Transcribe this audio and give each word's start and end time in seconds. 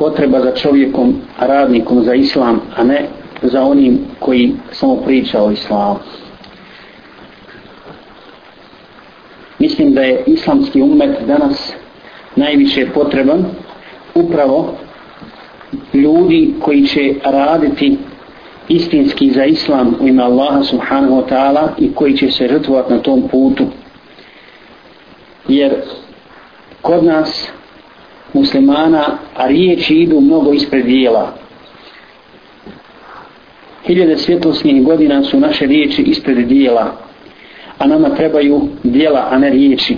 potreba 0.00 0.40
za 0.40 0.54
čovjekom, 0.54 1.14
radnikom 1.38 2.04
za 2.04 2.14
islam, 2.14 2.60
a 2.76 2.84
ne 2.84 3.08
za 3.42 3.62
onim 3.62 3.98
koji 4.18 4.52
samo 4.72 4.96
priča 4.96 5.42
o 5.42 5.50
islamu. 5.50 5.98
Mislim 9.58 9.94
da 9.94 10.02
je 10.02 10.22
islamski 10.26 10.82
umet 10.82 11.18
danas 11.26 11.72
najviše 12.36 12.86
potreban 12.94 13.44
upravo 14.14 14.74
ljudi 15.94 16.54
koji 16.60 16.86
će 16.86 17.14
raditi 17.24 17.98
istinski 18.68 19.30
za 19.30 19.44
islam 19.44 19.94
u 20.00 20.08
ime 20.08 20.22
Allaha 20.22 20.62
subhanahu 20.62 21.14
wa 21.14 21.28
ta'ala 21.28 21.68
i 21.78 21.92
koji 21.94 22.16
će 22.16 22.30
se 22.30 22.48
žrtvovati 22.48 22.92
na 22.92 22.98
tom 22.98 23.28
putu. 23.28 23.64
Jer 25.48 25.74
kod 26.82 27.04
nas 27.04 27.50
muslimana 28.40 29.18
a 29.36 29.46
riječi 29.46 29.94
idu 29.94 30.20
mnogo 30.20 30.52
ispred 30.52 30.86
dijela. 30.86 31.32
Hiljade 33.86 34.16
svjetlosnih 34.16 34.84
godina 34.84 35.22
su 35.22 35.40
naše 35.40 35.66
riječi 35.66 36.02
ispred 36.02 36.46
dijela, 36.48 36.92
a 37.78 37.86
nama 37.86 38.14
trebaju 38.14 38.60
dijela, 38.82 39.28
a 39.30 39.38
ne 39.38 39.50
riječi. 39.50 39.96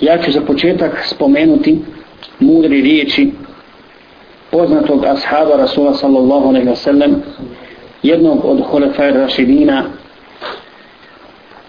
Ja 0.00 0.22
ću 0.22 0.32
za 0.32 0.40
početak 0.40 1.02
spomenuti 1.06 1.78
mudri 2.38 2.80
riječi 2.80 3.30
poznatog 4.50 5.04
ashaba 5.04 5.56
Rasula 5.56 5.94
sallallahu 5.94 6.48
alaihi 6.48 6.68
wa 6.68 6.76
sallam 6.76 7.22
jednog 8.02 8.44
od 8.44 8.60
Hulefaj 8.70 9.10
Rašidina 9.10 9.84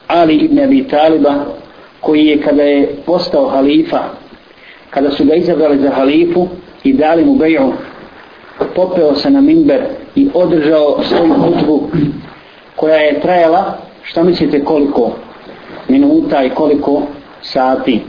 Ali 0.08 0.36
ibn 0.36 0.60
Abi 0.60 0.84
Taliba 0.84 1.46
koji 2.00 2.26
je 2.26 2.42
kada 2.42 2.64
je 2.64 2.96
postao 3.06 3.50
halifa 3.50 4.00
kada 4.92 5.12
su 5.12 5.26
ga 5.26 5.36
izabrali 5.36 5.78
za 5.78 5.90
halifu 5.90 6.48
i 6.84 6.94
dali 6.94 7.26
mu 7.26 7.36
beju 7.36 7.74
popeo 8.76 9.16
se 9.16 9.30
na 9.30 9.42
minber 9.42 9.82
i 10.16 10.30
održao 10.34 11.04
svoju 11.04 11.34
hutbu 11.34 11.90
koja 12.76 12.96
je 12.96 13.20
trajala 13.20 13.78
šta 14.04 14.24
mislite 14.24 14.64
koliko? 14.64 15.12
Minuta 15.88 16.44
i 16.44 16.50
koliko 16.50 17.02
sati? 17.42 18.02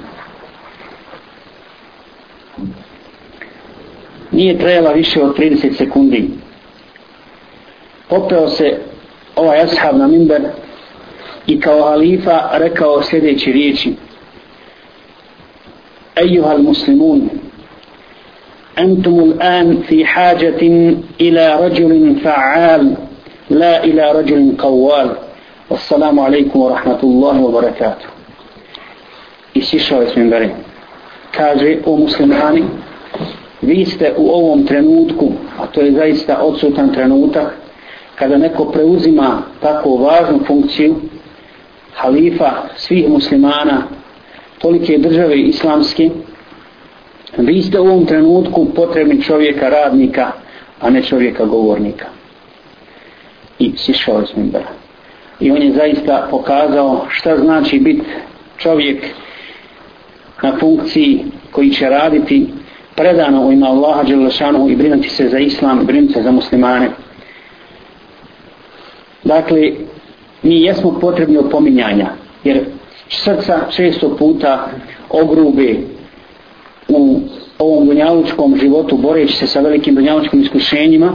Nije 4.31 4.59
trajala 4.59 4.93
više 4.93 5.23
od 5.23 5.39
30 5.39 5.77
sekundi. 5.77 6.31
Popeo 8.09 8.49
se 8.49 8.79
ovaj 9.37 9.61
ashab 9.61 9.97
na 9.97 10.07
minber 10.07 10.43
i 11.47 11.61
kao 11.61 11.83
halifa 11.83 12.49
rekao 12.53 13.03
sljedeće 13.03 13.53
riječi. 13.53 13.95
أيها 16.22 16.54
المسلمون 16.56 17.30
أنتم 18.80 19.20
الآن 19.20 19.78
في 19.88 20.06
حاجة 20.06 20.62
إلى 21.22 21.60
رجل 21.66 22.16
فعال 22.24 22.94
لا 23.50 23.84
إلى 23.84 24.12
رجل 24.12 24.56
قوال 24.58 25.10
والسلام 25.70 26.20
عليكم 26.20 26.60
ورحمة 26.60 27.00
الله 27.04 27.42
وبركاته 27.42 28.18
isišao 29.58 30.02
je 30.02 30.10
s 30.10 30.16
mimbere. 30.16 30.50
Kaže 31.32 31.78
o 31.86 31.96
muslimani, 31.98 32.64
vi 33.62 33.86
ste 33.86 34.14
u 34.18 34.30
ovom 34.30 34.66
trenutku, 34.66 35.32
a 35.60 35.66
to 35.66 35.82
je 35.82 35.92
zaista 35.92 36.42
odsutan 36.42 36.94
trenutak, 36.94 37.54
kada 38.16 38.38
neko 38.38 38.66
preuzima 38.66 39.42
tako 39.62 39.96
važnu 39.96 40.40
funkciju, 40.48 40.96
halifa 41.94 42.52
svih 42.76 43.10
muslimana, 43.10 43.84
tolike 44.63 44.99
države 44.99 45.41
islamske, 45.41 46.11
vi 47.37 47.63
ste 47.63 47.81
u 47.81 47.87
ovom 47.87 48.07
trenutku 48.07 48.67
potrebni 48.75 49.23
čovjeka 49.23 49.69
radnika, 49.69 50.33
a 50.81 50.91
ne 50.91 51.03
čovjeka 51.03 51.45
govornika. 51.45 52.07
I 53.59 53.73
sišao 53.77 54.21
je 54.21 54.27
s 54.27 54.37
mimbera. 54.37 54.69
I 55.41 55.51
on 55.51 55.63
je 55.63 55.73
zaista 55.73 56.29
pokazao 56.31 57.07
šta 57.09 57.37
znači 57.37 57.79
biti 57.79 58.03
čovjek 58.57 59.05
na 60.43 60.57
funkciji 60.61 61.25
koji 61.51 61.71
će 61.71 61.89
raditi 61.89 62.47
predano 62.97 63.47
u 63.47 63.53
ime 63.53 63.67
Allaha 63.67 64.03
Đelešanu 64.03 64.69
i 64.69 64.77
brinuti 64.77 65.09
se 65.09 65.29
za 65.29 65.39
islam, 65.39 65.87
brinuti 65.87 66.13
se 66.13 66.23
za 66.23 66.31
muslimane. 66.31 66.91
Dakle, 69.25 69.73
mi 70.43 70.63
jesmo 70.63 70.99
potrebni 71.01 71.39
opominjanja, 71.39 72.09
jer 72.45 72.65
srca 73.09 73.61
često 73.71 74.17
puta 74.17 74.67
ogrube 75.11 75.77
u 76.89 77.21
ovom 77.59 77.87
dunjalučkom 77.87 78.57
životu 78.57 78.97
boreći 78.97 79.37
se 79.37 79.47
sa 79.47 79.61
velikim 79.61 79.95
dunjalučkim 79.95 80.43
iskušenjima. 80.43 81.13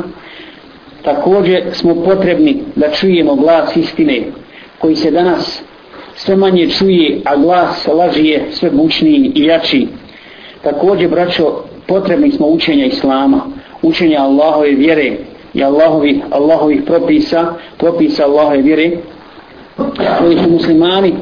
Također 1.04 1.64
smo 1.72 1.96
potrebni 1.96 2.64
da 2.76 2.92
čujemo 2.92 3.36
glas 3.36 3.76
istine 3.76 4.24
koji 4.80 4.96
se 4.96 5.12
danas 5.12 5.64
sve 6.16 6.36
manje 6.36 6.70
čuje 6.70 7.22
a 7.26 7.36
glas 7.36 7.88
laži 7.88 8.26
je 8.26 8.48
sve 8.52 8.70
bučniji 8.70 9.32
i 9.36 9.44
jači. 9.44 9.88
Također 10.62 11.10
braćo 11.10 11.64
potrebni 11.88 12.32
smo 12.32 12.48
učenja 12.48 12.86
Islama 12.86 13.42
učenja 13.82 14.22
Allahove 14.22 14.72
vjere 14.72 15.18
i 15.54 15.64
Allahovi, 15.64 16.22
Allahovih 16.32 16.82
propisa 16.86 17.54
propisa 17.78 18.26
Allahove 18.26 18.62
vjere 18.62 18.92
koji 20.20 20.38
su 20.38 20.50
muslimani 20.50 21.14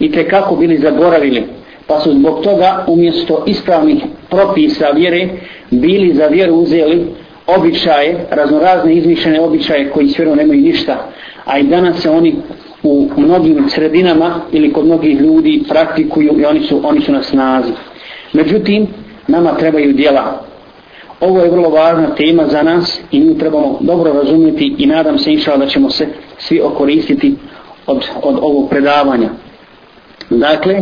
i 0.00 0.12
te 0.12 0.28
kako 0.28 0.56
bili 0.56 0.78
zaboravili 0.78 1.42
pa 1.86 2.00
su 2.00 2.12
zbog 2.12 2.40
toga 2.42 2.84
umjesto 2.88 3.44
ispravnih 3.46 4.02
propisa 4.30 4.90
vjere 4.90 5.28
bili 5.70 6.14
za 6.14 6.26
vjeru 6.26 6.54
uzeli 6.54 7.06
običaje, 7.46 8.26
raznorazne 8.30 8.94
izmišljene 8.94 9.40
običaje 9.40 9.90
koji 9.90 10.08
s 10.08 10.18
vjerom 10.18 10.36
nemaju 10.36 10.60
ništa. 10.60 11.10
A 11.44 11.58
i 11.58 11.62
danas 11.62 12.02
se 12.02 12.10
oni 12.10 12.34
u 12.82 13.08
mnogim 13.16 13.68
sredinama 13.68 14.40
ili 14.52 14.72
kod 14.72 14.86
mnogih 14.86 15.20
ljudi 15.20 15.62
praktikuju 15.68 16.40
i 16.40 16.44
oni 16.44 16.60
su, 16.60 16.80
oni 16.84 17.00
su 17.00 17.12
na 17.12 17.22
snazi. 17.22 17.72
Međutim 18.32 18.86
nama 19.26 19.52
trebaju 19.56 19.92
dijela 19.92 20.48
ovo 21.20 21.40
je 21.40 21.50
vrlo 21.50 21.68
važna 21.68 22.14
tema 22.14 22.46
za 22.46 22.62
nas 22.62 23.00
i 23.10 23.20
mi 23.20 23.38
trebamo 23.38 23.78
dobro 23.80 24.12
razumjeti 24.12 24.74
i 24.78 24.86
nadam 24.86 25.18
se 25.18 25.32
inšao 25.32 25.56
da 25.56 25.66
ćemo 25.66 25.90
se 25.90 26.06
svi 26.38 26.60
okoristiti 26.60 27.34
od, 27.86 28.04
od 28.22 28.38
ovog 28.42 28.70
predavanja. 28.70 29.28
Dakle, 30.30 30.74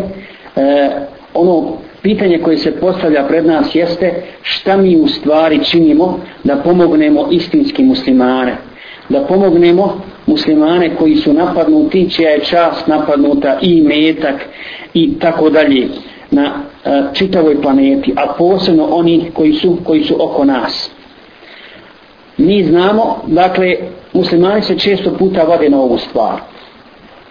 e, 0.56 0.90
ono 1.34 1.72
pitanje 2.02 2.38
koje 2.38 2.58
se 2.58 2.80
postavlja 2.80 3.24
pred 3.28 3.46
nas 3.46 3.74
jeste 3.74 4.14
šta 4.42 4.76
mi 4.76 4.96
u 4.96 5.08
stvari 5.08 5.64
činimo 5.64 6.20
da 6.44 6.56
pomognemo 6.56 7.28
istinski 7.30 7.82
muslimane. 7.82 8.56
Da 9.08 9.20
pomognemo 9.20 10.00
muslimane 10.26 10.96
koji 10.96 11.16
su 11.16 11.32
napadnuti, 11.32 12.10
čija 12.10 12.30
je 12.30 12.44
čast 12.44 12.86
napadnuta 12.86 13.58
i 13.62 13.82
metak 13.82 14.34
i 14.94 15.18
tako 15.18 15.50
dalje 15.50 15.88
na 16.30 16.44
e, 16.44 17.02
čitavoj 17.12 17.62
planeti, 17.62 18.12
a 18.16 18.34
posebno 18.38 18.84
oni 18.90 19.30
koji 19.34 19.52
su, 19.52 19.76
koji 19.84 20.04
su 20.04 20.16
oko 20.24 20.44
nas. 20.44 20.90
Mi 22.36 22.64
znamo, 22.64 23.22
dakle, 23.26 23.76
muslimani 24.12 24.62
se 24.62 24.78
često 24.78 25.10
puta 25.18 25.42
vade 25.42 25.68
na 25.68 25.80
ovu 25.80 25.98
stvar. 25.98 26.40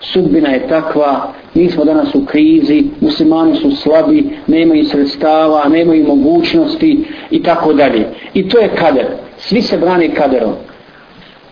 Sudbina 0.01 0.49
je 0.49 0.67
takva, 0.67 1.33
mi 1.53 1.69
smo 1.69 1.85
danas 1.85 2.15
u 2.15 2.25
krizi, 2.25 2.83
muslimani 3.01 3.55
su 3.55 3.71
slabi, 3.71 4.29
nemaju 4.47 4.85
sredstava, 4.85 5.69
nemaju 5.69 6.07
mogućnosti 6.07 7.05
i 7.31 7.43
tako 7.43 7.73
dalje. 7.73 8.07
I 8.33 8.49
to 8.49 8.59
je 8.59 8.75
kader. 8.75 9.05
Svi 9.37 9.61
se 9.61 9.77
brane 9.77 10.13
kaderom. 10.13 10.53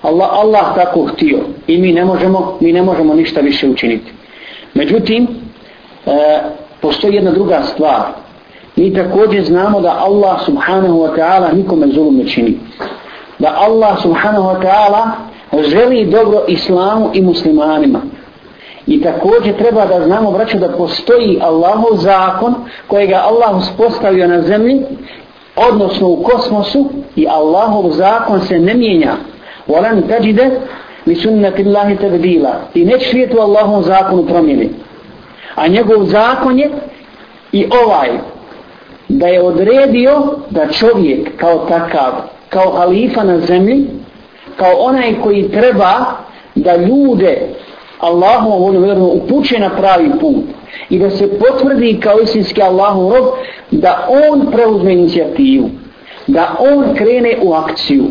Allah, 0.01 0.29
Allah 0.31 0.75
tako 0.75 1.05
htio 1.05 1.39
i 1.67 1.77
mi 1.77 1.91
ne 1.91 2.05
možemo, 2.05 2.57
mi 2.61 2.71
ne 2.71 2.81
možemo 2.81 3.13
ništa 3.13 3.41
više 3.41 3.69
učiniti. 3.69 4.11
Međutim, 4.73 5.27
e, 6.05 6.39
postoji 6.81 7.15
jedna 7.15 7.31
druga 7.31 7.61
stvar. 7.63 8.01
Mi 8.75 8.93
također 8.93 9.43
znamo 9.43 9.81
da 9.81 9.97
Allah 9.99 10.45
subhanahu 10.45 10.99
wa 10.99 11.15
ta'ala 11.17 11.55
nikome 11.55 11.87
zulum 11.87 12.17
ne 12.17 12.27
čini. 12.27 12.57
Da 13.39 13.53
Allah 13.57 14.01
subhanahu 14.01 14.47
wa 14.47 14.61
ta'ala 14.61 15.07
želi 15.69 16.05
dobro 16.05 16.41
islamu 16.47 17.09
i 17.13 17.21
muslimanima. 17.21 18.01
I 18.87 19.01
također 19.01 19.57
treba 19.57 19.85
da 19.85 20.05
znamo, 20.05 20.31
braću, 20.31 20.57
da 20.57 20.69
postoji 20.69 21.39
Allahov 21.41 21.95
zakon 21.95 22.55
kojega 22.87 23.23
Allah 23.25 23.57
uspostavio 23.57 24.27
na 24.27 24.41
zemlji, 24.41 24.81
odnosno 25.55 26.07
u 26.07 26.23
kosmosu, 26.23 26.89
i 27.15 27.27
Allahov 27.27 27.91
zakon 27.91 28.41
se 28.41 28.59
ne 28.59 28.73
mijenja. 28.73 29.13
Volan 29.67 30.01
tajide 30.09 30.49
li 31.05 31.15
sunnati 31.15 31.65
Allahi 31.65 31.95
tabdila. 31.95 32.55
I 32.73 32.85
neće 32.85 33.09
svijetu 33.09 33.39
Allahov 33.39 33.81
zakonu 33.81 34.25
promjeni. 34.25 34.69
A 35.55 35.67
njegov 35.67 36.03
zakon 36.03 36.59
je 36.59 36.69
i 37.51 37.65
ovaj, 37.83 38.09
da 39.09 39.27
je 39.27 39.41
odredio 39.41 40.23
da 40.49 40.67
čovjek 40.67 41.37
kao 41.37 41.57
takav, 41.57 42.11
kao 42.49 42.71
halifa 42.71 43.23
na 43.23 43.39
zemlji, 43.39 43.87
kao 44.55 44.73
onaj 44.77 45.13
koji 45.23 45.51
treba 45.51 46.05
da 46.55 46.75
ljude 46.75 47.37
Allahom 48.03 48.61
voljom 48.61 48.83
vjerno 48.83 49.05
upuće 49.05 49.59
na 49.59 49.69
pravi 49.69 50.11
put 50.19 50.43
i 50.89 50.99
da 50.99 51.09
se 51.09 51.39
potvrdi 51.39 51.99
kao 51.99 52.19
istinski 52.19 52.61
Allahom 52.61 53.13
rob 53.13 53.25
da 53.71 54.07
on 54.09 54.51
preuzme 54.51 54.93
inicijativu. 54.93 55.69
da 56.27 56.55
on 56.59 56.95
krene 56.95 57.37
u 57.41 57.53
akciju. 57.53 58.03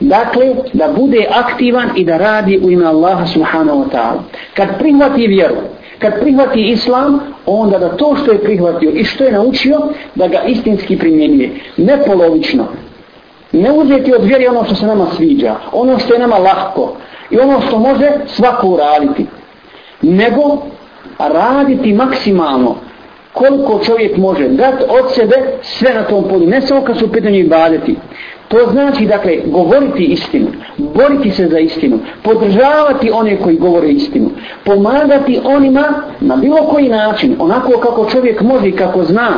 Dakle, 0.00 0.54
da 0.72 0.88
bude 0.96 1.26
aktivan 1.30 1.90
i 1.96 2.04
da 2.04 2.16
radi 2.16 2.60
u 2.62 2.70
ime 2.70 2.84
Allaha 2.84 3.26
subhanahu 3.26 3.78
wa 3.78 3.88
ta'ala. 3.92 4.20
Kad 4.54 4.78
prihvati 4.78 5.26
vjeru, 5.26 5.54
kad 5.98 6.20
prihvati 6.20 6.60
islam, 6.60 7.20
onda 7.46 7.78
da 7.78 7.96
to 7.96 8.16
što 8.22 8.32
je 8.32 8.42
prihvatio 8.42 8.90
i 8.90 9.04
što 9.04 9.24
je 9.24 9.32
naučio, 9.32 9.80
da 10.14 10.28
ga 10.28 10.42
istinski 10.42 10.98
primjenjuje. 10.98 11.50
Ne 11.76 12.02
polovično. 12.06 12.66
Ne 13.52 13.72
uzeti 13.72 14.14
od 14.14 14.24
vjeri 14.24 14.46
ono 14.46 14.64
što 14.64 14.74
se 14.74 14.86
nama 14.86 15.06
sviđa, 15.16 15.54
ono 15.72 15.98
što 15.98 16.14
je 16.14 16.20
nama 16.20 16.38
lahko 16.38 16.96
i 17.30 17.38
ono 17.38 17.60
što 17.60 17.78
može 17.78 18.10
svako 18.26 18.68
uraditi. 18.68 19.26
Nego 20.02 20.58
raditi 21.18 21.92
maksimalno 21.92 22.76
koliko 23.32 23.80
čovjek 23.84 24.16
može 24.16 24.48
dati 24.48 24.84
od 24.88 25.14
sebe 25.14 25.34
sve 25.62 25.94
na 25.94 26.02
tom 26.02 26.24
polju, 26.28 26.46
ne 26.46 26.60
samo 26.60 26.80
kad 26.80 26.98
su 26.98 27.04
u 27.04 27.08
pitanju 27.08 27.38
ibadeti. 27.38 27.96
To 28.48 28.58
znači, 28.72 29.06
dakle, 29.06 29.36
govoriti 29.46 30.04
istinu, 30.04 30.46
boriti 30.78 31.30
se 31.30 31.48
za 31.48 31.58
istinu, 31.58 31.98
podržavati 32.22 33.10
one 33.10 33.36
koji 33.36 33.56
govore 33.56 33.88
istinu, 33.88 34.30
pomagati 34.64 35.40
onima 35.44 36.02
na 36.20 36.36
bilo 36.36 36.56
koji 36.56 36.88
način, 36.88 37.36
onako 37.38 37.70
kako 37.80 38.10
čovjek 38.10 38.40
može 38.40 38.68
i 38.68 38.76
kako 38.76 39.04
zna, 39.04 39.30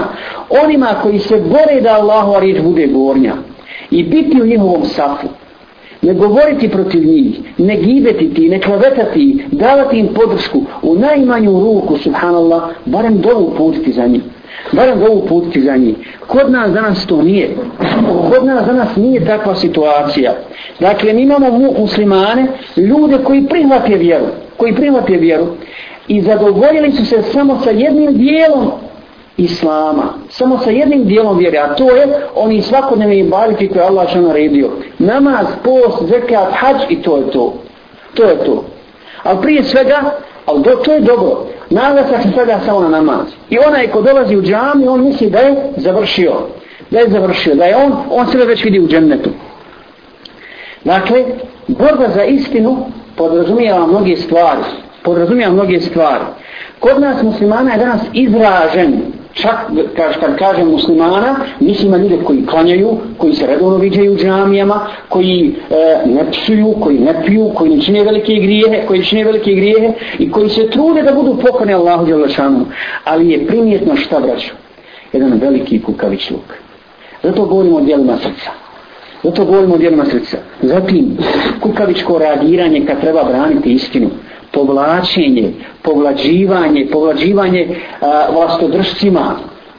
onima 0.65 0.95
koji 1.03 1.19
se 1.19 1.37
bore 1.37 1.81
da 1.81 1.95
Allahova 1.95 2.41
riječ 2.41 2.63
bude 2.63 2.87
gornja 2.87 3.35
i 3.91 4.03
biti 4.03 4.43
u 4.43 4.47
njihovom 4.47 4.85
safu 4.85 5.27
ne 6.03 6.15
govoriti 6.15 6.69
protiv 6.69 7.07
njih, 7.07 7.41
ne 7.59 7.77
gibeti 7.77 8.35
ti, 8.35 8.49
ne 8.49 8.61
klavetati, 8.61 9.45
davati 9.51 9.99
im 9.99 10.09
podršku 10.15 10.63
u 10.83 10.95
najmanju 10.95 11.51
ruku, 11.51 11.97
subhanallah, 11.97 12.63
barem 12.85 13.21
dovu 13.21 13.55
putiti 13.57 13.93
za 13.93 14.07
njih. 14.07 14.23
Barem 14.73 14.99
dovu 15.01 15.27
putiti 15.27 15.61
za 15.61 15.77
njih. 15.77 15.97
Kod 16.27 16.51
nas 16.51 16.73
danas 16.73 17.07
to 17.07 17.23
nije. 17.23 17.51
Kod 18.31 18.45
nas 18.45 18.67
danas 18.67 18.97
nije 18.97 19.25
takva 19.25 19.55
situacija. 19.55 20.33
Dakle, 20.81 21.13
mi 21.13 21.23
imamo 21.23 21.73
muslimane, 21.79 22.47
ljude 22.77 23.19
koji 23.25 23.47
prihvate 23.47 23.95
vjeru, 23.97 24.25
koji 24.57 24.75
prihvate 24.75 25.17
vjeru 25.17 25.47
i 26.09 26.23
zadovoljili 26.23 26.93
su 26.93 27.07
se 27.07 27.23
samo 27.23 27.61
sa 27.65 27.71
jednim 27.71 28.15
dijelom 28.15 28.71
islama. 29.39 30.05
Samo 30.29 30.59
sa 30.59 30.71
jednim 30.71 31.05
dijelom 31.05 31.39
vjere, 31.39 31.59
a 31.59 31.75
to 31.75 31.97
je 31.97 32.07
oni 32.35 32.63
svakodnevni 32.63 33.19
ibaditi 33.19 33.69
koje 33.69 33.85
Allah 33.85 34.09
što 34.09 34.21
naredio. 34.21 34.71
Namaz, 34.99 35.47
post, 35.65 36.09
zekat, 36.09 36.49
hađ 36.53 36.77
i 36.89 37.03
to 37.03 37.17
je 37.17 37.31
to. 37.31 37.55
To 38.15 38.23
je 38.23 38.45
to. 38.45 38.65
Ali 39.23 39.39
prije 39.43 39.65
svega, 39.65 40.01
ali 40.47 40.63
do, 40.63 40.71
to 40.71 40.93
je 40.93 41.01
dobro, 41.01 41.47
naglasak 41.71 42.23
se 42.23 42.29
svega 42.35 42.61
samo 42.65 42.81
na 42.81 42.89
namaz. 42.89 43.27
I 43.51 43.59
onaj 43.69 43.87
ko 43.87 44.03
dolazi 44.03 44.37
u 44.37 44.43
džami, 44.43 44.89
on 44.89 45.05
misli 45.05 45.31
da 45.31 45.39
je 45.39 45.73
završio. 45.77 46.33
Da 46.91 46.99
je 46.99 47.09
završio, 47.09 47.55
da 47.55 47.65
je 47.65 47.77
on, 47.77 47.93
on 48.11 48.27
sebe 48.27 48.45
već 48.45 48.65
vidi 48.65 48.81
u 48.81 48.89
džennetu. 48.89 49.31
Dakle, 50.85 51.25
borba 51.67 52.09
za 52.15 52.25
istinu 52.25 52.77
podrazumijeva 53.17 53.87
mnoge 53.87 54.17
stvari. 54.17 54.63
Podrazumijeva 55.03 55.53
mnoge 55.53 55.81
stvari. 55.81 56.25
Kod 56.81 57.01
nas 57.01 57.23
muslimana 57.23 57.73
je 57.73 57.79
danas 57.79 58.01
izražen 58.13 59.03
čak 59.33 59.57
kaž, 59.97 60.17
kad 60.21 60.37
kažem 60.37 60.71
muslimana, 60.71 61.37
mislim 61.61 61.91
na 61.91 61.97
ljude 61.97 62.17
koji 62.25 62.47
klanjaju, 62.47 62.99
koji 63.19 63.35
se 63.35 63.47
redovno 63.47 63.77
viđaju 63.77 64.13
u 64.13 64.17
džamijama, 64.17 64.87
koji 65.09 65.55
e, 65.71 66.07
ne 66.07 66.31
psuju, 66.31 66.75
koji 66.81 66.99
ne 66.99 67.23
piju, 67.27 67.51
koji 67.55 67.77
ne 67.77 67.83
čine 67.83 68.05
velike 68.05 68.35
grijehe, 68.35 68.87
koji 68.87 69.05
čine 69.05 69.25
velike 69.25 69.55
grijehe 69.55 69.93
i 70.19 70.31
koji 70.31 70.49
se 70.49 70.71
trude 70.71 71.03
da 71.03 71.13
budu 71.13 71.39
pokorni 71.47 71.75
Allahu 71.75 72.07
Đelešanu. 72.07 72.67
Ali 73.05 73.31
je 73.31 73.47
primjetno 73.47 73.97
šta 73.97 74.21
braću? 74.21 74.53
Jedan 75.13 75.41
veliki 75.43 75.83
kukavić 75.83 76.31
luk. 76.31 76.55
Zato 77.23 77.45
govorimo 77.45 77.77
o 77.77 77.81
dijelima 77.81 78.17
srca. 78.17 78.51
Zato 79.23 79.45
govorimo 79.45 79.75
o 79.75 79.79
dijelima 79.79 80.05
srca. 80.05 80.37
Zatim, 80.63 81.19
kukavičko 81.61 82.19
reagiranje 82.19 82.87
kad 82.87 83.01
treba 83.01 83.25
braniti 83.25 83.73
istinu 83.73 84.11
povlačenje, 84.53 85.53
povlađivanje, 85.83 86.87
povlađivanje 86.93 87.69
a, 88.01 88.27
vlastodržcima. 88.33 89.37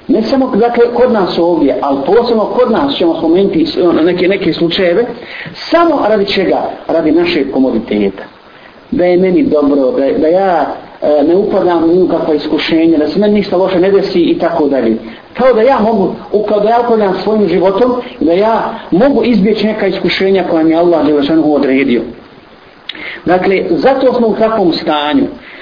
Ne 0.07 0.21
samo 0.21 0.51
dakle, 0.55 0.83
kod 0.93 1.11
nas 1.11 1.37
ovdje, 1.37 1.77
ali 1.81 1.97
posebno 2.05 2.45
kod 2.45 2.71
nas 2.71 2.95
ćemo 2.95 3.17
spomenuti 3.17 3.65
ono, 3.83 4.01
neke, 4.01 4.27
neke 4.27 4.53
slučajeve, 4.53 5.05
samo 5.53 6.01
radi 6.09 6.25
čega? 6.25 6.69
Radi 6.87 7.11
naše 7.11 7.51
komoditeta. 7.51 8.23
Da 8.91 9.05
je 9.05 9.17
meni 9.17 9.43
dobro, 9.43 9.91
da, 9.91 10.17
da 10.17 10.27
ja 10.27 10.65
e, 11.01 11.23
ne 11.23 11.35
upadam 11.35 11.83
u 11.83 12.07
kakva 12.07 12.33
iskušenja, 12.33 12.97
da 12.97 13.07
se 13.07 13.19
meni 13.19 13.33
ništa 13.33 13.57
loše 13.57 13.79
ne 13.79 13.91
desi 13.91 14.19
i 14.19 14.39
tako 14.39 14.67
dalje. 14.67 14.97
Kao 15.33 15.53
da 15.53 15.61
ja 15.61 15.79
mogu, 15.79 16.13
kao 16.47 16.59
da 16.59 16.69
ja 16.69 16.79
upadam 16.85 17.15
svojim 17.23 17.47
životom, 17.47 17.93
da 18.19 18.33
ja 18.33 18.79
mogu 18.91 19.23
izbjeći 19.23 19.67
neka 19.67 19.87
iskušenja 19.87 20.43
koja 20.49 20.63
mi 20.63 20.75
Allah 20.75 21.07
je 21.07 21.15
odredio. 21.43 22.01
Dakle, 23.25 23.65
zato 23.69 24.13
smo 24.13 24.27
u 24.27 24.35
takvom 24.35 24.73
stanju. 24.73 25.27